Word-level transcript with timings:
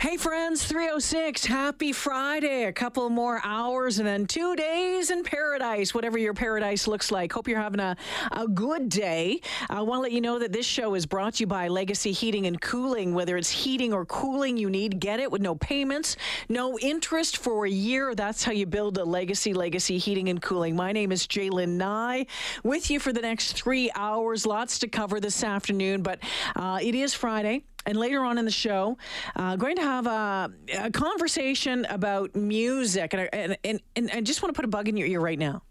Hey 0.00 0.16
friends, 0.16 0.64
306, 0.64 1.44
happy 1.44 1.92
Friday. 1.92 2.64
A 2.64 2.72
couple 2.72 3.10
more 3.10 3.38
hours 3.44 3.98
and 3.98 4.08
then 4.08 4.24
two 4.24 4.56
days 4.56 5.10
in 5.10 5.22
paradise, 5.22 5.92
whatever 5.92 6.16
your 6.16 6.32
paradise 6.32 6.88
looks 6.88 7.10
like. 7.12 7.30
Hope 7.30 7.46
you're 7.46 7.60
having 7.60 7.80
a, 7.80 7.94
a 8.32 8.48
good 8.48 8.88
day. 8.88 9.42
I 9.68 9.82
want 9.82 9.98
to 9.98 10.02
let 10.04 10.12
you 10.12 10.22
know 10.22 10.38
that 10.38 10.54
this 10.54 10.64
show 10.64 10.94
is 10.94 11.04
brought 11.04 11.34
to 11.34 11.40
you 11.42 11.46
by 11.46 11.68
Legacy 11.68 12.12
Heating 12.12 12.46
and 12.46 12.58
Cooling. 12.62 13.12
Whether 13.12 13.36
it's 13.36 13.50
heating 13.50 13.92
or 13.92 14.06
cooling 14.06 14.56
you 14.56 14.70
need, 14.70 15.00
get 15.00 15.20
it 15.20 15.30
with 15.30 15.42
no 15.42 15.54
payments, 15.54 16.16
no 16.48 16.78
interest 16.78 17.36
for 17.36 17.66
a 17.66 17.70
year. 17.70 18.14
That's 18.14 18.42
how 18.42 18.52
you 18.52 18.64
build 18.64 18.96
a 18.96 19.04
legacy, 19.04 19.52
Legacy 19.52 19.98
Heating 19.98 20.30
and 20.30 20.40
Cooling. 20.40 20.74
My 20.74 20.92
name 20.92 21.12
is 21.12 21.26
Jaylen 21.26 21.76
Nye, 21.76 22.24
with 22.64 22.90
you 22.90 23.00
for 23.00 23.12
the 23.12 23.20
next 23.20 23.52
three 23.52 23.90
hours. 23.94 24.46
Lots 24.46 24.78
to 24.78 24.88
cover 24.88 25.20
this 25.20 25.44
afternoon, 25.44 26.02
but 26.02 26.20
uh, 26.56 26.78
it 26.80 26.94
is 26.94 27.12
Friday. 27.12 27.64
And 27.86 27.96
later 27.98 28.22
on 28.24 28.38
in 28.38 28.44
the 28.44 28.50
show, 28.50 28.98
uh, 29.36 29.56
going 29.56 29.76
to 29.76 29.82
have 29.82 30.06
a, 30.06 30.52
a 30.78 30.90
conversation 30.90 31.86
about 31.86 32.36
music. 32.36 33.14
And 33.14 33.22
I, 33.22 33.28
and, 33.32 33.56
and, 33.64 33.80
and 33.96 34.10
I 34.12 34.20
just 34.20 34.42
want 34.42 34.54
to 34.54 34.56
put 34.56 34.64
a 34.64 34.68
bug 34.68 34.88
in 34.88 34.96
your 34.96 35.08
ear 35.08 35.20
right 35.20 35.38
now. 35.38 35.62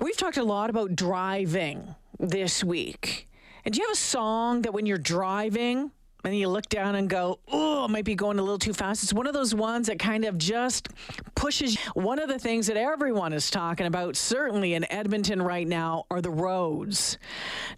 We've 0.00 0.16
talked 0.16 0.38
a 0.38 0.44
lot 0.44 0.70
about 0.70 0.96
driving 0.96 1.94
this 2.18 2.64
week. 2.64 3.28
And 3.64 3.74
do 3.74 3.80
you 3.80 3.86
have 3.86 3.94
a 3.94 4.00
song 4.00 4.62
that 4.62 4.72
when 4.72 4.86
you're 4.86 4.96
driving, 4.96 5.90
and 6.24 6.36
you 6.36 6.48
look 6.48 6.68
down 6.68 6.96
and 6.96 7.08
go, 7.08 7.38
oh, 7.48 7.84
it 7.84 7.88
might 7.88 8.04
be 8.04 8.14
going 8.14 8.38
a 8.38 8.42
little 8.42 8.58
too 8.58 8.72
fast. 8.72 9.02
It's 9.02 9.12
one 9.12 9.26
of 9.26 9.34
those 9.34 9.54
ones 9.54 9.86
that 9.86 9.98
kind 9.98 10.24
of 10.24 10.36
just 10.36 10.88
pushes. 11.34 11.76
One 11.94 12.18
of 12.18 12.28
the 12.28 12.38
things 12.38 12.66
that 12.66 12.76
everyone 12.76 13.32
is 13.32 13.50
talking 13.50 13.86
about, 13.86 14.16
certainly 14.16 14.74
in 14.74 14.90
Edmonton 14.90 15.40
right 15.40 15.66
now, 15.66 16.06
are 16.10 16.20
the 16.20 16.30
roads. 16.30 17.18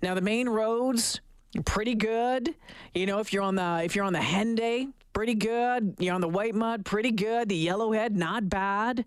Now, 0.02 0.14
the 0.14 0.22
main 0.22 0.48
roads, 0.48 1.20
pretty 1.64 1.94
good. 1.94 2.54
You 2.94 3.06
know, 3.06 3.18
if 3.18 3.32
you're 3.32 3.42
on 3.42 3.54
the 3.54 3.82
if 3.84 3.96
you're 3.96 4.04
on 4.04 4.12
the 4.12 4.20
Henday, 4.20 4.92
pretty 5.12 5.34
good. 5.34 5.96
You're 5.98 6.14
on 6.14 6.20
the 6.20 6.28
White 6.28 6.54
Mud, 6.54 6.84
pretty 6.84 7.10
good. 7.10 7.48
The 7.48 7.66
Yellowhead, 7.66 8.12
not 8.12 8.48
bad. 8.48 9.04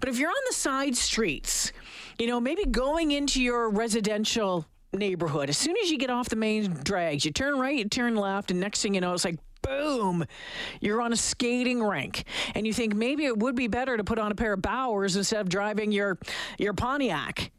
But 0.00 0.08
if 0.08 0.18
you're 0.18 0.30
on 0.30 0.36
the 0.48 0.54
side 0.54 0.96
streets, 0.96 1.72
you 2.18 2.26
know, 2.26 2.40
maybe 2.40 2.64
going 2.64 3.12
into 3.12 3.42
your 3.42 3.70
residential 3.70 4.66
neighborhood, 4.92 5.48
as 5.48 5.58
soon 5.58 5.76
as 5.82 5.90
you 5.90 5.98
get 5.98 6.10
off 6.10 6.28
the 6.28 6.36
main 6.36 6.70
drags, 6.70 7.24
you 7.24 7.30
turn 7.30 7.58
right, 7.58 7.76
you 7.76 7.88
turn 7.88 8.16
left, 8.16 8.50
and 8.50 8.60
next 8.60 8.82
thing 8.82 8.94
you 8.94 9.00
know, 9.00 9.12
it's 9.12 9.24
like 9.24 9.38
boom, 9.62 10.24
you're 10.80 11.00
on 11.02 11.12
a 11.12 11.16
skating 11.16 11.82
rink. 11.82 12.24
And 12.54 12.66
you 12.66 12.72
think 12.72 12.94
maybe 12.94 13.24
it 13.24 13.36
would 13.36 13.56
be 13.56 13.66
better 13.66 13.96
to 13.96 14.04
put 14.04 14.18
on 14.18 14.30
a 14.30 14.34
pair 14.34 14.52
of 14.52 14.60
Bauers 14.60 15.16
instead 15.16 15.40
of 15.40 15.48
driving 15.48 15.92
your 15.92 16.18
your 16.58 16.74
Pontiac. 16.74 17.50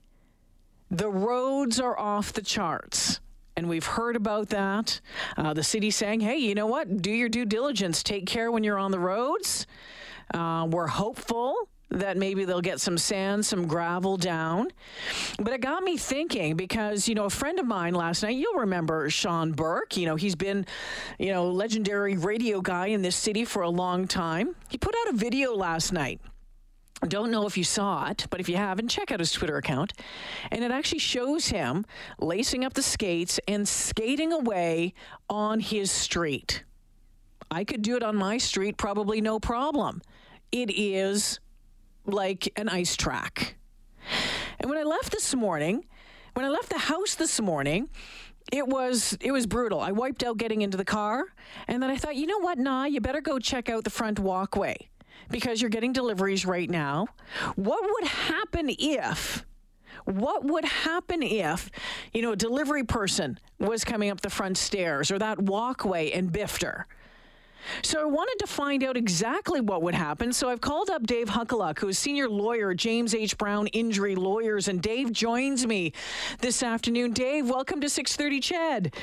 The 0.90 1.10
roads 1.10 1.82
are 1.82 2.00
off 2.00 2.32
the 2.32 2.42
charts 2.42 3.20
and 3.58 3.68
we've 3.68 3.86
heard 3.86 4.16
about 4.16 4.50
that. 4.50 5.02
Uh, 5.36 5.54
the 5.54 5.64
city 5.64 5.90
saying, 5.92 6.22
hey, 6.22 6.38
you 6.38 6.56
know 6.56 6.68
what? 6.68 7.02
Do 7.02 7.12
your 7.12 7.28
due 7.28 7.44
diligence. 7.44 8.04
Take 8.04 8.28
care 8.28 8.52
when 8.52 8.64
you're 8.64 8.78
on 8.78 8.92
the 8.92 9.00
roads. 9.00 9.66
Uh, 10.34 10.68
we're 10.70 10.88
hopeful 10.88 11.68
that 11.90 12.18
maybe 12.18 12.46
they'll 12.46 12.62
get 12.62 12.80
some 12.80 12.98
sand, 12.98 13.46
some 13.46 13.66
gravel 13.66 14.16
down. 14.16 14.68
But 15.40 15.54
it 15.54 15.62
got 15.62 15.84
me 15.84 15.98
thinking 15.98 16.56
because, 16.56 17.08
you 17.08 17.16
know, 17.16 17.26
a 17.26 17.30
friend 17.30 17.60
of 17.60 17.66
mine 17.66 17.96
last 17.96 18.24
night, 18.24 18.36
you'll 18.36 18.60
remember 18.60 19.10
Sean 19.10 19.54
Burke, 19.54 19.98
you 19.98 20.06
know, 20.06 20.16
he's 20.16 20.36
been, 20.36 20.66
you 21.18 21.32
know, 21.32 21.50
legendary 21.50 22.16
radio 22.18 22.62
guy 22.62 22.88
in 22.88 23.02
this 23.02 23.16
city 23.16 23.44
for 23.44 23.64
a 23.64 23.70
long 23.70 24.08
time. 24.08 24.56
He 24.70 24.78
put 24.78 24.94
out 25.02 25.14
a 25.14 25.18
video 25.18 25.56
last 25.56 25.92
night 25.94 26.22
don't 27.06 27.30
know 27.30 27.46
if 27.46 27.58
you 27.58 27.64
saw 27.64 28.10
it, 28.10 28.26
but 28.30 28.40
if 28.40 28.50
you 28.50 28.56
haven't, 28.56 28.88
check 28.88 29.12
out 29.12 29.20
his 29.20 29.32
Twitter 29.32 29.58
account. 29.58 29.94
And 30.52 30.64
it 30.64 30.72
actually 30.72 31.00
shows 31.00 31.48
him 31.48 31.86
lacing 32.20 32.66
up 32.66 32.74
the 32.74 32.82
skates 32.82 33.40
and 33.48 33.68
skating 33.68 34.34
away 34.34 34.94
on 35.30 35.60
his 35.60 35.92
street. 35.92 36.64
I 37.52 37.64
could 37.64 37.82
do 37.82 37.96
it 37.96 38.04
on 38.04 38.16
my 38.16 38.40
street, 38.40 38.78
probably 38.78 39.22
no 39.22 39.40
problem. 39.40 40.02
It 40.52 40.72
is 40.72 41.40
like 42.06 42.52
an 42.56 42.68
ice 42.68 42.96
track. 42.96 43.58
And 44.60 44.70
when 44.70 44.80
I 44.80 44.84
left 44.84 45.12
this 45.12 45.36
morning, 45.36 45.86
when 46.34 46.46
I 46.46 46.50
left 46.50 46.70
the 46.70 46.80
house 46.80 47.16
this 47.16 47.40
morning, 47.40 47.90
it 48.52 48.68
was 48.68 49.18
it 49.22 49.32
was 49.32 49.46
brutal. 49.46 49.80
I 49.80 49.92
wiped 49.92 50.24
out 50.24 50.38
getting 50.38 50.62
into 50.62 50.78
the 50.78 50.86
car, 50.86 51.26
and 51.68 51.84
then 51.84 51.90
I 51.90 51.98
thought, 51.98 52.16
you 52.16 52.26
know 52.26 52.40
what, 52.40 52.58
Nah, 52.58 52.86
you 52.86 53.02
better 53.02 53.22
go 53.22 53.40
check 53.40 53.70
out 53.70 53.84
the 53.84 53.90
front 53.90 54.20
walkway 54.20 54.90
because 55.30 55.62
you're 55.62 55.70
getting 55.70 55.94
deliveries 55.94 56.46
right 56.46 56.70
now. 56.70 57.08
What 57.56 57.84
would 57.84 58.08
happen 58.08 58.70
if? 58.78 59.46
What 60.06 60.46
would 60.46 60.66
happen 60.66 61.22
if, 61.22 61.70
you 62.14 62.22
know, 62.22 62.32
a 62.32 62.36
delivery 62.38 62.84
person 62.84 63.40
was 63.60 63.84
coming 63.84 64.10
up 64.10 64.22
the 64.22 64.30
front 64.30 64.58
stairs 64.58 65.12
or 65.12 65.20
that 65.20 65.42
walkway 65.42 66.12
and 66.12 66.32
biffed 66.32 66.64
her? 66.64 66.88
So 67.82 68.02
I 68.02 68.06
wanted 68.06 68.38
to 68.40 68.48
find 68.48 68.84
out 68.84 68.96
exactly 68.96 69.60
what 69.60 69.82
would 69.82 69.96
happen. 69.96 70.32
So 70.32 70.50
I've 70.50 70.62
called 70.62 70.90
up 70.90 71.06
Dave 71.06 71.28
Huculuk, 71.28 71.80
who 71.80 71.90
is 71.90 72.00
senior 72.00 72.30
lawyer 72.30 72.74
James 72.74 73.14
H. 73.14 73.38
Brown 73.38 73.68
Injury 73.68 74.16
Lawyers, 74.16 74.68
and 74.68 74.82
Dave 74.82 75.12
joins 75.12 75.68
me 75.68 75.92
this 76.40 76.64
afternoon. 76.64 77.12
Dave, 77.12 77.50
welcome 77.50 77.82
to 77.82 77.88
6:30 77.88 78.42
CHED. 78.42 78.94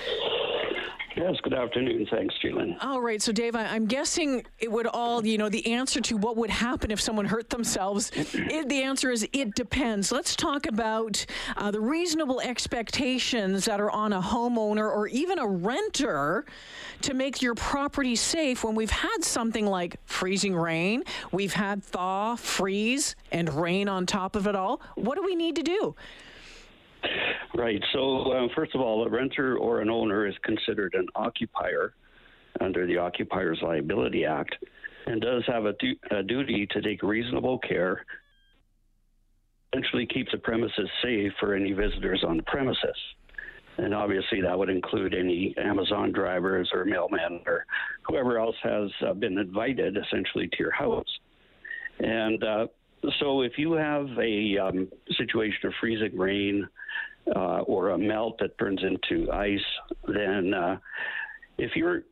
Yes, 1.16 1.36
good 1.42 1.54
afternoon. 1.54 2.06
Thanks, 2.10 2.34
Jaylen. 2.42 2.76
All 2.80 3.00
right. 3.00 3.22
So, 3.22 3.30
Dave, 3.30 3.54
I, 3.54 3.76
am 3.76 3.86
guessing 3.86 4.44
it 4.58 4.70
would 4.70 4.88
all, 4.88 5.24
you 5.24 5.38
know, 5.38 5.48
the 5.48 5.64
answer 5.72 6.00
to 6.00 6.16
what 6.16 6.36
would 6.36 6.50
happen 6.50 6.90
if 6.90 7.00
someone 7.00 7.24
hurt 7.24 7.50
themselves, 7.50 8.10
it, 8.14 8.68
the 8.68 8.82
answer 8.82 9.12
is 9.12 9.26
it 9.32 9.54
depends. 9.54 10.10
Let's 10.10 10.34
talk 10.34 10.66
about 10.66 11.24
uh, 11.56 11.70
the 11.70 11.80
reasonable 11.80 12.40
expectations 12.40 13.64
that 13.66 13.80
are 13.80 13.92
on 13.92 14.12
a 14.12 14.20
homeowner 14.20 14.90
or 14.90 15.06
even 15.06 15.38
a 15.38 15.46
renter 15.46 16.46
to 17.02 17.14
make 17.14 17.40
your 17.40 17.54
property 17.54 18.16
safe 18.16 18.64
when 18.64 18.74
we've 18.74 18.90
had 18.90 19.22
something 19.22 19.66
like 19.66 19.96
freezing 20.06 20.56
rain, 20.56 21.04
we've 21.30 21.52
had 21.52 21.84
thaw, 21.84 22.34
freeze, 22.34 23.14
and 23.30 23.52
rain 23.54 23.88
on 23.88 24.06
top 24.06 24.34
of 24.34 24.48
it 24.48 24.56
all. 24.56 24.80
What 24.96 25.16
do 25.16 25.22
we 25.22 25.36
need 25.36 25.56
to 25.56 25.62
do? 25.62 25.94
Right. 27.54 27.82
So, 27.92 28.32
uh, 28.32 28.48
first 28.54 28.74
of 28.74 28.80
all, 28.80 29.06
a 29.06 29.08
renter 29.08 29.56
or 29.56 29.80
an 29.80 29.88
owner 29.88 30.26
is 30.26 30.34
considered 30.42 30.94
an 30.94 31.06
occupier 31.14 31.94
under 32.60 32.86
the 32.86 32.98
Occupiers 32.98 33.58
Liability 33.62 34.24
Act 34.24 34.54
and 35.06 35.20
does 35.20 35.44
have 35.46 35.66
a, 35.66 35.72
du- 35.74 35.98
a 36.10 36.22
duty 36.22 36.66
to 36.70 36.80
take 36.80 37.02
reasonable 37.02 37.58
care, 37.58 38.04
essentially 39.72 40.06
keep 40.06 40.30
the 40.30 40.38
premises 40.38 40.88
safe 41.02 41.32
for 41.38 41.54
any 41.54 41.72
visitors 41.72 42.24
on 42.26 42.36
the 42.36 42.42
premises. 42.44 42.96
And 43.76 43.92
obviously, 43.92 44.40
that 44.40 44.56
would 44.56 44.70
include 44.70 45.14
any 45.14 45.54
Amazon 45.58 46.12
drivers 46.12 46.70
or 46.72 46.84
mailmen 46.84 47.44
or 47.46 47.66
whoever 48.06 48.38
else 48.38 48.56
has 48.62 48.90
uh, 49.06 49.14
been 49.14 49.36
invited 49.36 49.96
essentially 49.96 50.48
to 50.48 50.56
your 50.58 50.70
house. 50.70 51.08
And 51.98 52.42
uh, 52.42 52.66
so, 53.18 53.42
if 53.42 53.58
you 53.58 53.72
have 53.72 54.06
a 54.18 54.58
um, 54.58 54.88
situation 55.16 55.66
of 55.66 55.72
freezing 55.80 56.16
rain, 56.16 56.68
uh, 57.34 57.60
or 57.60 57.90
a 57.90 57.98
melt 57.98 58.38
that 58.38 58.56
turns 58.58 58.82
into 58.82 59.30
ice, 59.30 59.58
then 60.06 60.54
uh, 60.54 60.78
if 61.58 61.76
you're 61.76 62.02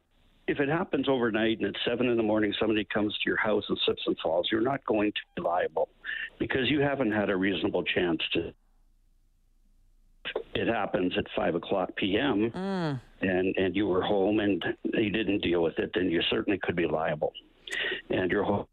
if 0.48 0.58
it 0.58 0.68
happens 0.68 1.08
overnight 1.08 1.60
and 1.60 1.68
at 1.68 1.80
seven 1.86 2.08
in 2.08 2.16
the 2.16 2.22
morning 2.22 2.52
somebody 2.58 2.84
comes 2.84 3.14
to 3.14 3.30
your 3.30 3.36
house 3.36 3.64
and 3.68 3.78
slips 3.84 4.02
and 4.06 4.16
falls, 4.20 4.48
you're 4.50 4.60
not 4.60 4.84
going 4.86 5.12
to 5.12 5.20
be 5.36 5.42
liable 5.42 5.88
because 6.38 6.68
you 6.68 6.80
haven't 6.80 7.12
had 7.12 7.30
a 7.30 7.36
reasonable 7.36 7.84
chance 7.84 8.20
to. 8.32 8.52
It 10.54 10.68
happens 10.68 11.12
at 11.16 11.24
five 11.36 11.54
o'clock 11.54 11.94
p.m. 11.96 12.50
Mm. 12.50 13.00
and 13.22 13.56
and 13.56 13.76
you 13.76 13.86
were 13.86 14.02
home 14.02 14.40
and 14.40 14.64
you 14.84 15.10
didn't 15.10 15.42
deal 15.42 15.62
with 15.62 15.78
it, 15.78 15.90
then 15.94 16.10
you 16.10 16.22
certainly 16.30 16.58
could 16.62 16.76
be 16.76 16.86
liable, 16.86 17.32
and 18.10 18.30
your 18.30 18.44
home 18.44 18.66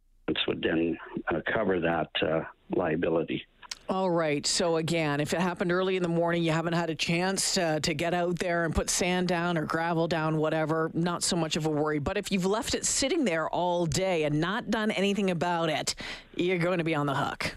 would 0.47 0.61
then 0.61 0.97
uh, 1.29 1.39
cover 1.51 1.79
that 1.79 2.09
uh, 2.21 2.41
liability. 2.75 3.43
All 3.89 4.11
right. 4.11 4.45
So 4.45 4.77
again, 4.77 5.19
if 5.19 5.33
it 5.33 5.41
happened 5.41 5.71
early 5.71 5.95
in 5.97 6.03
the 6.03 6.09
morning, 6.09 6.43
you 6.43 6.51
haven't 6.51 6.73
had 6.73 6.91
a 6.91 6.95
chance 6.95 7.57
uh, 7.57 7.79
to 7.79 7.95
get 7.95 8.13
out 8.13 8.37
there 8.37 8.65
and 8.65 8.75
put 8.75 8.87
sand 8.87 9.27
down 9.27 9.57
or 9.57 9.65
gravel 9.65 10.07
down, 10.07 10.37
whatever, 10.37 10.91
not 10.93 11.23
so 11.23 11.35
much 11.35 11.55
of 11.55 11.65
a 11.65 11.69
worry. 11.69 11.97
But 11.97 12.15
if 12.15 12.31
you've 12.31 12.45
left 12.45 12.75
it 12.75 12.85
sitting 12.85 13.25
there 13.25 13.49
all 13.49 13.87
day 13.87 14.25
and 14.25 14.39
not 14.39 14.69
done 14.69 14.91
anything 14.91 15.31
about 15.31 15.69
it, 15.69 15.95
you're 16.35 16.59
going 16.59 16.77
to 16.77 16.83
be 16.83 16.93
on 16.93 17.07
the 17.07 17.15
hook. 17.15 17.55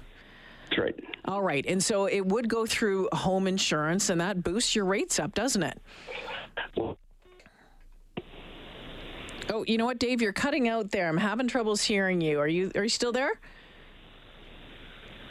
That's 0.71 0.79
right. 0.81 1.05
All 1.27 1.43
right. 1.43 1.67
And 1.67 1.85
so 1.85 2.07
it 2.07 2.25
would 2.25 2.49
go 2.49 2.65
through 2.65 3.11
home 3.13 3.47
insurance, 3.47 4.09
and 4.09 4.19
that 4.23 4.43
boosts 4.43 4.75
your 4.75 4.87
rates 4.87 5.19
up, 5.19 5.35
doesn't 5.35 5.63
it? 5.63 5.83
Well, 6.77 6.99
Oh, 9.51 9.65
you 9.67 9.77
know 9.77 9.85
what, 9.85 9.99
Dave? 9.99 10.23
You're 10.23 10.33
cutting 10.33 10.69
out 10.69 10.93
there. 10.93 11.09
I'm 11.09 11.17
having 11.19 11.49
troubles 11.49 11.83
hearing 11.83 12.21
you. 12.21 12.39
Are 12.39 12.49
you 12.49 12.71
are 12.75 12.85
you 12.85 12.89
still 12.89 13.13
there? 13.13 13.33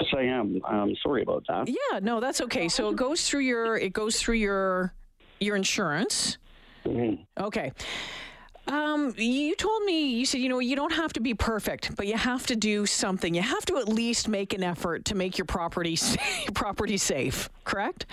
Yes, 0.02 0.14
I 0.18 0.24
am. 0.24 0.62
I'm 0.66 0.96
sorry 1.04 1.22
about 1.22 1.46
that. 1.48 1.68
Yeah, 1.68 2.00
no, 2.02 2.20
that's 2.20 2.42
okay. 2.42 2.70
So 2.70 2.90
it 2.90 2.96
goes 2.96 3.28
through 3.28 3.42
your 3.42 3.78
it 3.78 3.94
goes 3.94 4.20
through 4.20 4.36
your 4.36 4.94
your 5.40 5.56
insurance. 5.56 6.38
Mm-hmm. 6.86 7.44
Okay. 7.44 7.72
Um, 8.68 9.14
you 9.18 9.56
told 9.56 9.84
me, 9.84 10.12
you 10.12 10.26
said, 10.26 10.40
you 10.40 10.48
know, 10.48 10.60
you 10.60 10.76
don't 10.76 10.94
have 10.94 11.12
to 11.14 11.20
be 11.20 11.34
perfect, 11.34 11.96
but 11.96 12.08
you 12.08 12.16
have 12.16 12.46
to 12.48 12.56
do 12.56 12.86
something. 12.86 13.34
You 13.34 13.42
have 13.42 13.66
to 13.66 13.78
at 13.78 13.90
least 13.90 14.28
make 14.28 14.54
an 14.54 14.64
effort 14.64 15.06
to 15.06 15.16
make 15.16 15.38
your 15.38 15.46
property 15.46 15.98
property 16.54 16.98
safe, 16.98 17.50
correct? 17.64 18.06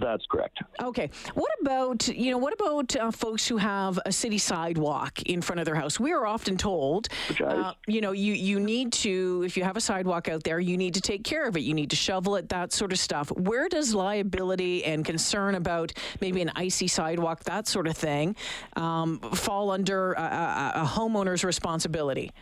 That's 0.00 0.24
correct. 0.26 0.58
Okay. 0.82 1.10
What 1.34 1.50
about 1.60 2.08
you 2.08 2.30
know 2.30 2.38
what 2.38 2.52
about 2.52 2.96
uh, 2.96 3.10
folks 3.10 3.46
who 3.46 3.56
have 3.58 3.98
a 4.06 4.12
city 4.12 4.38
sidewalk 4.38 5.22
in 5.22 5.42
front 5.42 5.60
of 5.60 5.66
their 5.66 5.74
house? 5.74 6.00
We 6.00 6.12
are 6.12 6.26
often 6.26 6.56
told, 6.56 7.08
uh, 7.44 7.74
you 7.86 8.00
know, 8.00 8.12
you 8.12 8.32
you 8.32 8.60
need 8.60 8.92
to 8.94 9.42
if 9.44 9.56
you 9.56 9.64
have 9.64 9.76
a 9.76 9.80
sidewalk 9.80 10.28
out 10.28 10.42
there, 10.42 10.58
you 10.58 10.76
need 10.76 10.94
to 10.94 11.00
take 11.00 11.24
care 11.24 11.46
of 11.46 11.56
it. 11.56 11.60
You 11.60 11.74
need 11.74 11.90
to 11.90 11.96
shovel 11.96 12.36
it, 12.36 12.48
that 12.48 12.72
sort 12.72 12.92
of 12.92 12.98
stuff. 12.98 13.30
Where 13.32 13.68
does 13.68 13.94
liability 13.94 14.84
and 14.84 15.04
concern 15.04 15.54
about 15.54 15.92
maybe 16.20 16.40
an 16.40 16.50
icy 16.56 16.88
sidewalk, 16.88 17.44
that 17.44 17.68
sort 17.68 17.86
of 17.86 17.96
thing, 17.96 18.36
um, 18.76 19.18
fall 19.18 19.70
under 19.70 20.12
a, 20.14 20.22
a, 20.22 20.72
a 20.76 20.84
homeowner's 20.86 21.44
responsibility? 21.44 22.32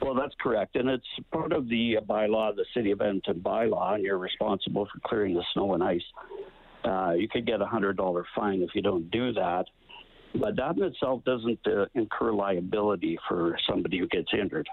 Well, 0.00 0.14
that's 0.14 0.34
correct. 0.40 0.76
And 0.76 0.88
it's 0.88 1.06
part 1.32 1.52
of 1.52 1.68
the 1.68 1.98
bylaw, 2.08 2.54
the 2.56 2.64
City 2.74 2.90
of 2.90 3.00
Edmonton 3.00 3.40
bylaw, 3.40 3.94
and 3.94 4.04
you're 4.04 4.18
responsible 4.18 4.86
for 4.86 5.00
clearing 5.08 5.34
the 5.34 5.44
snow 5.52 5.74
and 5.74 5.82
ice. 5.82 6.02
Uh, 6.84 7.12
you 7.12 7.28
could 7.28 7.46
get 7.46 7.60
a 7.60 7.64
$100 7.64 8.24
fine 8.34 8.62
if 8.62 8.70
you 8.74 8.82
don't 8.82 9.10
do 9.10 9.32
that. 9.34 9.64
But 10.34 10.56
that 10.56 10.76
in 10.76 10.84
itself 10.84 11.22
doesn't 11.24 11.60
uh, 11.66 11.86
incur 11.94 12.32
liability 12.32 13.18
for 13.28 13.58
somebody 13.68 13.98
who 13.98 14.08
gets 14.08 14.28
injured. 14.32 14.66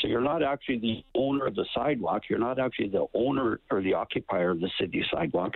So 0.00 0.08
you're 0.08 0.20
not 0.20 0.42
actually 0.42 0.78
the 0.78 1.02
owner 1.14 1.46
of 1.46 1.54
the 1.54 1.66
sidewalk. 1.74 2.22
You're 2.28 2.38
not 2.38 2.58
actually 2.58 2.88
the 2.88 3.06
owner 3.14 3.60
or 3.70 3.82
the 3.82 3.94
occupier 3.94 4.50
of 4.50 4.60
the 4.60 4.70
city 4.78 5.04
sidewalk. 5.12 5.54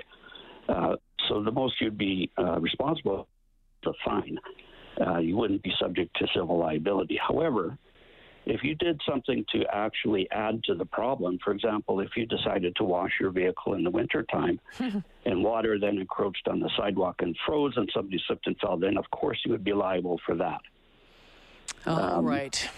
Uh, 0.69 0.97
so 1.29 1.43
the 1.43 1.53
most 1.53 1.75
you'd 1.81 1.99
be 1.99 2.31
uh, 2.39 2.59
responsible 2.59 3.29
the 3.85 3.93
fine. 4.05 4.39
Uh, 5.07 5.19
you 5.19 5.37
wouldn't 5.37 5.63
be 5.63 5.73
subject 5.79 6.17
to 6.17 6.27
civil 6.35 6.59
liability. 6.59 7.19
However, 7.27 7.77
if 8.47 8.63
you 8.63 8.75
did 8.75 9.01
something 9.09 9.45
to 9.53 9.65
actually 9.73 10.31
add 10.31 10.63
to 10.65 10.75
the 10.75 10.85
problem, 10.85 11.39
for 11.43 11.53
example, 11.53 12.01
if 12.01 12.11
you 12.17 12.27
decided 12.27 12.77
to 12.77 12.85
wash 12.85 13.13
your 13.21 13.31
vehicle 13.31 13.75
in 13.75 13.85
the 13.85 13.91
wintertime 13.91 14.61
and 14.79 15.45
water 15.45 15.79
then 15.79 15.99
encroached 15.99 16.47
on 16.49 16.61
the 16.61 16.71
sidewalk 16.77 17.17
and 17.21 17.37
froze 17.47 17.73
and 17.77 17.91
somebody 17.95 18.23
slipped 18.27 18.47
and 18.47 18.59
fell, 18.59 18.77
then 18.77 18.97
of 18.97 19.11
course 19.11 19.39
you 19.45 19.53
would 19.53 19.65
be 19.65 19.73
liable 19.73 20.21
for 20.27 20.35
that. 20.35 20.61
All 21.87 22.19
um, 22.19 22.25
right. 22.25 22.69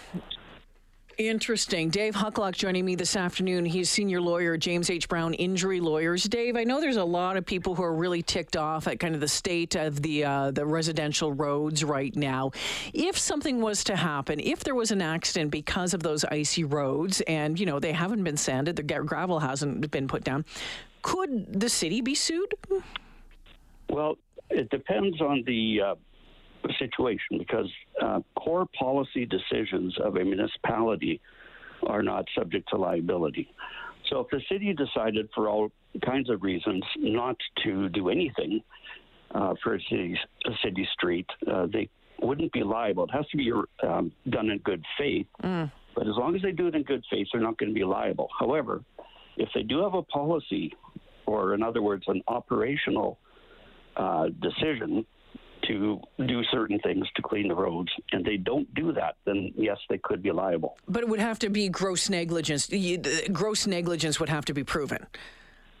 Interesting. 1.17 1.89
Dave 1.89 2.13
Huculuk 2.13 2.53
joining 2.53 2.85
me 2.85 2.93
this 2.93 3.15
afternoon. 3.15 3.65
He's 3.65 3.89
senior 3.89 4.21
lawyer, 4.21 4.55
James 4.55 4.91
H. 4.91 5.09
Brown 5.09 5.33
Injury 5.33 5.79
Lawyers. 5.79 6.25
Dave, 6.25 6.55
I 6.55 6.63
know 6.63 6.79
there's 6.79 6.97
a 6.97 7.03
lot 7.03 7.37
of 7.37 7.45
people 7.45 7.73
who 7.73 7.81
are 7.81 7.93
really 7.95 8.21
ticked 8.21 8.55
off 8.55 8.87
at 8.87 8.99
kind 8.99 9.15
of 9.15 9.21
the 9.21 9.27
state 9.27 9.73
of 9.75 9.99
the 10.03 10.25
uh, 10.25 10.51
the 10.51 10.63
residential 10.63 11.33
roads 11.33 11.83
right 11.83 12.15
now. 12.15 12.51
If 12.93 13.17
something 13.17 13.61
was 13.61 13.83
to 13.85 13.95
happen, 13.95 14.39
if 14.39 14.63
there 14.63 14.75
was 14.75 14.91
an 14.91 15.01
accident 15.01 15.49
because 15.49 15.95
of 15.95 16.03
those 16.03 16.23
icy 16.25 16.63
roads, 16.63 17.21
and 17.21 17.59
you 17.59 17.65
know 17.65 17.79
they 17.79 17.93
haven't 17.93 18.23
been 18.23 18.37
sanded, 18.37 18.75
the 18.75 18.83
gravel 18.83 19.39
hasn't 19.39 19.89
been 19.89 20.07
put 20.07 20.23
down, 20.23 20.45
could 21.01 21.59
the 21.59 21.69
city 21.69 22.01
be 22.01 22.13
sued? 22.13 22.53
Well, 23.89 24.19
it 24.51 24.69
depends 24.69 25.19
on 25.19 25.41
the 25.47 25.81
uh, 25.83 25.95
situation 26.79 27.37
because 27.37 27.69
uh, 28.01 28.19
core 28.37 28.67
policy 28.77 29.25
decisions 29.25 29.95
of 30.03 30.15
a 30.15 30.23
municipality 30.23 31.21
are 31.85 32.03
not 32.03 32.25
subject 32.37 32.69
to 32.69 32.77
liability. 32.77 33.49
So 34.09 34.21
if 34.21 34.27
the 34.29 34.41
city 34.49 34.73
decided 34.73 35.29
for 35.35 35.49
all 35.49 35.69
kinds 36.05 36.29
of 36.29 36.43
reasons 36.43 36.83
not 36.97 37.35
to 37.63 37.89
do 37.89 38.09
anything 38.09 38.61
uh, 39.33 39.53
for 39.63 39.75
a 39.75 39.79
city, 39.89 40.17
a 40.45 40.51
city 40.63 40.87
street, 40.93 41.27
uh, 41.51 41.67
they 41.71 41.89
wouldn't 42.19 42.51
be 42.51 42.63
liable. 42.63 43.03
It 43.05 43.11
has 43.11 43.27
to 43.27 43.37
be 43.37 43.51
um, 43.87 44.11
done 44.29 44.49
in 44.49 44.59
good 44.59 44.83
faith. 44.97 45.27
Mm. 45.43 45.71
But 45.95 46.07
as 46.07 46.15
long 46.15 46.35
as 46.35 46.41
they 46.41 46.51
do 46.51 46.67
it 46.67 46.75
in 46.75 46.83
good 46.83 47.03
faith, 47.09 47.27
they're 47.31 47.41
not 47.41 47.57
going 47.57 47.69
to 47.69 47.75
be 47.75 47.83
liable. 47.83 48.29
However, 48.39 48.83
if 49.35 49.49
they 49.53 49.63
do 49.63 49.83
have 49.83 49.93
a 49.93 50.03
policy, 50.03 50.73
or 51.25 51.53
in 51.53 51.63
other 51.63 51.81
words, 51.81 52.03
an 52.07 52.21
operational 52.27 53.19
uh, 53.95 54.27
decision 54.41 55.05
to 55.67 56.01
do 56.25 56.43
certain 56.51 56.79
things 56.79 57.07
to 57.15 57.21
clean 57.21 57.47
the 57.47 57.55
roads 57.55 57.89
and 58.11 58.25
they 58.25 58.37
don't 58.37 58.73
do 58.73 58.91
that, 58.93 59.15
then 59.25 59.53
yes, 59.55 59.77
they 59.89 59.97
could 59.97 60.21
be 60.21 60.31
liable. 60.31 60.77
But 60.87 61.03
it 61.03 61.09
would 61.09 61.19
have 61.19 61.39
to 61.39 61.49
be 61.49 61.69
gross 61.69 62.09
negligence. 62.09 62.69
Gross 63.31 63.67
negligence 63.67 64.19
would 64.19 64.29
have 64.29 64.45
to 64.45 64.53
be 64.53 64.63
proven. 64.63 65.05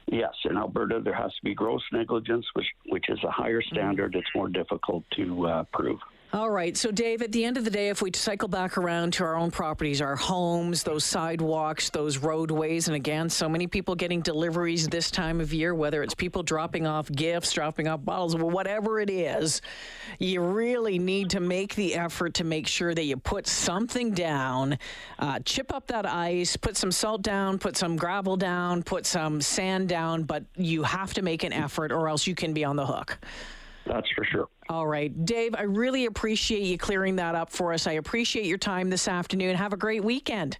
Yes, 0.09 0.33
in 0.45 0.55
Alberta, 0.55 1.01
there 1.03 1.13
has 1.13 1.33
to 1.33 1.43
be 1.43 1.53
gross 1.53 1.81
negligence, 1.91 2.45
which 2.53 2.67
which 2.87 3.09
is 3.09 3.19
a 3.25 3.31
higher 3.31 3.61
standard. 3.61 4.15
It's 4.15 4.27
more 4.33 4.47
difficult 4.47 5.03
to 5.17 5.47
uh, 5.47 5.63
prove. 5.73 5.99
All 6.33 6.49
right. 6.49 6.75
So, 6.75 6.91
Dave, 6.91 7.21
at 7.21 7.31
the 7.31 7.45
end 7.45 7.55
of 7.55 7.63
the 7.63 7.69
day, 7.69 7.87
if 7.87 8.01
we 8.01 8.11
cycle 8.13 8.49
back 8.49 8.77
around 8.77 9.13
to 9.13 9.23
our 9.23 9.37
own 9.37 9.49
properties, 9.49 10.01
our 10.01 10.17
homes, 10.17 10.83
those 10.83 11.05
sidewalks, 11.05 11.89
those 11.89 12.17
roadways, 12.17 12.89
and 12.89 12.97
again, 12.97 13.29
so 13.29 13.47
many 13.47 13.65
people 13.65 13.95
getting 13.95 14.19
deliveries 14.19 14.89
this 14.89 15.09
time 15.09 15.39
of 15.39 15.53
year, 15.53 15.73
whether 15.73 16.03
it's 16.03 16.13
people 16.13 16.43
dropping 16.43 16.85
off 16.85 17.09
gifts, 17.09 17.53
dropping 17.53 17.87
off 17.87 18.03
bottles, 18.03 18.35
whatever 18.35 18.99
it 18.99 19.09
is, 19.09 19.61
you 20.19 20.41
really 20.41 20.99
need 20.99 21.29
to 21.29 21.39
make 21.39 21.75
the 21.75 21.95
effort 21.95 22.33
to 22.33 22.43
make 22.43 22.67
sure 22.67 22.93
that 22.93 23.05
you 23.05 23.15
put 23.15 23.47
something 23.47 24.11
down, 24.11 24.77
uh, 25.19 25.39
chip 25.45 25.73
up 25.73 25.87
that 25.87 26.05
ice, 26.05 26.57
put 26.57 26.75
some 26.75 26.91
salt 26.91 27.21
down, 27.21 27.57
put 27.57 27.77
some 27.77 27.95
gravel 27.95 28.35
down, 28.35 28.83
put 28.83 29.05
some 29.05 29.39
sand 29.39 29.87
down, 29.87 30.23
but 30.23 30.43
you 30.57 30.83
have 30.83 31.13
to 31.13 31.21
make 31.21 31.45
an 31.45 31.53
effort 31.53 31.93
or 31.93 32.09
else 32.09 32.27
you 32.27 32.35
can 32.35 32.51
be 32.51 32.65
on 32.65 32.75
the 32.75 32.85
hook. 32.85 33.17
That's 33.87 34.09
for 34.15 34.25
sure. 34.25 34.47
All 34.69 34.87
right. 34.87 35.25
Dave, 35.25 35.55
I 35.55 35.63
really 35.63 36.05
appreciate 36.05 36.61
you 36.61 36.77
clearing 36.77 37.15
that 37.17 37.35
up 37.35 37.49
for 37.49 37.73
us. 37.73 37.87
I 37.87 37.93
appreciate 37.93 38.45
your 38.45 38.57
time 38.57 38.89
this 38.89 39.07
afternoon. 39.07 39.55
Have 39.55 39.73
a 39.73 39.77
great 39.77 40.03
weekend. 40.03 40.57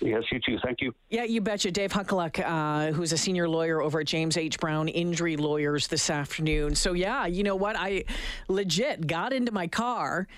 Yes, 0.00 0.22
you 0.30 0.38
too. 0.38 0.58
Thank 0.62 0.80
you. 0.80 0.94
Yeah, 1.10 1.24
you 1.24 1.40
betcha. 1.40 1.72
Dave 1.72 1.92
Huculuk, 1.92 2.40
uh, 2.44 2.92
who's 2.92 3.12
a 3.12 3.18
senior 3.18 3.48
lawyer 3.48 3.82
over 3.82 4.00
at 4.00 4.06
James 4.06 4.36
H. 4.36 4.58
Brown 4.60 4.88
Injury 4.88 5.36
Lawyers 5.36 5.88
this 5.88 6.08
afternoon. 6.08 6.76
So, 6.76 6.92
yeah, 6.92 7.26
you 7.26 7.42
know 7.42 7.56
what? 7.56 7.74
I 7.76 8.04
legit 8.46 9.06
got 9.06 9.32
into 9.32 9.50
my 9.50 9.66
car. 9.66 10.28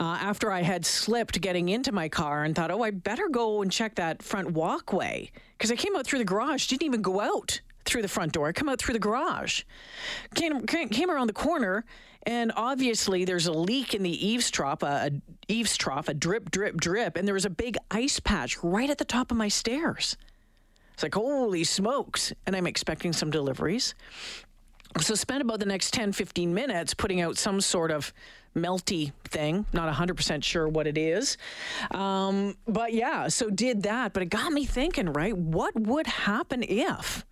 Uh, 0.00 0.16
after 0.20 0.52
I 0.52 0.62
had 0.62 0.86
slipped 0.86 1.40
getting 1.40 1.70
into 1.70 1.90
my 1.90 2.08
car 2.08 2.44
and 2.44 2.54
thought, 2.54 2.70
oh, 2.70 2.82
I 2.82 2.92
better 2.92 3.28
go 3.28 3.62
and 3.62 3.72
check 3.72 3.96
that 3.96 4.22
front 4.22 4.52
walkway 4.52 5.32
because 5.56 5.72
I 5.72 5.76
came 5.76 5.96
out 5.96 6.06
through 6.06 6.20
the 6.20 6.24
garage, 6.24 6.68
didn't 6.68 6.84
even 6.84 7.02
go 7.02 7.18
out 7.20 7.60
through 7.88 8.02
the 8.02 8.08
front 8.08 8.32
door. 8.32 8.48
I 8.48 8.52
come 8.52 8.68
out 8.68 8.78
through 8.78 8.94
the 8.94 9.00
garage. 9.00 9.62
Came, 10.34 10.66
came 10.66 11.10
around 11.10 11.26
the 11.26 11.32
corner, 11.32 11.84
and 12.24 12.52
obviously 12.56 13.24
there's 13.24 13.46
a 13.46 13.52
leak 13.52 13.94
in 13.94 14.02
the 14.02 14.26
eaves 14.26 14.50
trough, 14.50 14.82
a, 14.82 15.10
a 15.50 15.64
a 16.08 16.14
drip, 16.14 16.50
drip, 16.50 16.76
drip, 16.76 17.16
and 17.16 17.26
there 17.26 17.34
was 17.34 17.46
a 17.46 17.50
big 17.50 17.76
ice 17.90 18.20
patch 18.20 18.62
right 18.62 18.90
at 18.90 18.98
the 18.98 19.04
top 19.04 19.30
of 19.30 19.36
my 19.36 19.48
stairs. 19.48 20.16
It's 20.98 21.02
like, 21.04 21.14
holy 21.14 21.62
smokes. 21.62 22.32
And 22.44 22.56
I'm 22.56 22.66
expecting 22.66 23.12
some 23.12 23.30
deliveries. 23.30 23.94
So 25.00 25.14
spent 25.14 25.42
about 25.42 25.60
the 25.60 25.66
next 25.66 25.92
10, 25.92 26.12
15 26.12 26.52
minutes 26.52 26.92
putting 26.92 27.20
out 27.20 27.36
some 27.36 27.60
sort 27.60 27.92
of 27.92 28.12
melty 28.56 29.12
thing. 29.24 29.64
Not 29.72 29.94
100% 29.94 30.42
sure 30.42 30.66
what 30.66 30.88
it 30.88 30.98
is. 30.98 31.36
Um, 31.92 32.56
but 32.66 32.94
yeah, 32.94 33.28
so 33.28 33.48
did 33.48 33.84
that. 33.84 34.12
But 34.12 34.24
it 34.24 34.26
got 34.26 34.52
me 34.52 34.64
thinking, 34.64 35.12
right? 35.12 35.36
What 35.36 35.78
would 35.78 36.08
happen 36.08 36.64
if 36.64 37.24